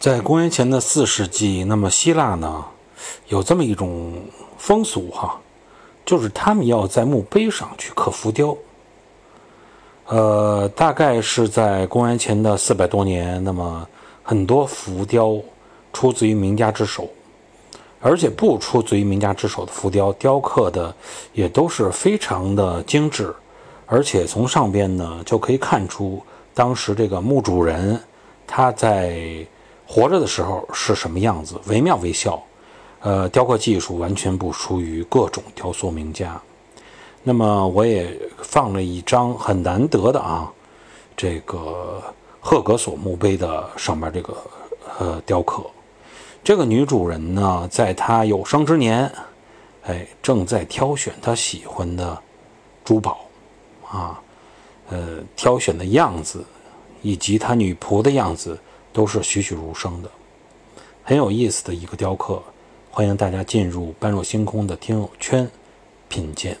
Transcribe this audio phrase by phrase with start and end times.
[0.00, 2.64] 在公元前的四世纪，那么希腊呢，
[3.28, 4.14] 有这么一种
[4.56, 5.38] 风俗哈，
[6.06, 8.56] 就是他们要在墓碑上去刻浮雕。
[10.06, 13.86] 呃，大概是在公元前的四百多年，那么
[14.22, 15.36] 很多浮雕
[15.92, 17.06] 出自于名家之手，
[18.00, 20.94] 而且不出自于名家之手的浮雕，雕刻的
[21.34, 23.34] 也都是非常的精致，
[23.84, 26.22] 而且从上边呢就可以看出
[26.54, 28.02] 当时这个墓主人
[28.46, 29.46] 他在
[29.92, 32.40] 活着的时候是什么样子，惟妙惟肖。
[33.00, 36.40] 呃，雕刻技术完全不输于各种雕塑名家。
[37.24, 40.48] 那么我也放了一张很难得的啊，
[41.16, 42.00] 这个
[42.38, 44.36] 赫格索墓碑的上面这个
[45.00, 45.64] 呃雕刻，
[46.44, 49.10] 这个女主人呢，在她有生之年，
[49.86, 52.16] 哎，正在挑选她喜欢的
[52.84, 53.26] 珠宝
[53.90, 54.20] 啊，
[54.88, 56.44] 呃，挑选的样子
[57.02, 58.56] 以及她女仆的样子
[59.00, 60.10] 都是栩栩如生的，
[61.02, 62.42] 很有意思的一个雕刻，
[62.90, 65.50] 欢迎大家进入般若星空的听友圈
[66.06, 66.54] 品鉴。